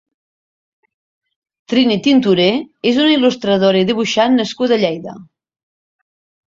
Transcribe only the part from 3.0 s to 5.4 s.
una il·lustradora i dibuixant nascuda a Lleida.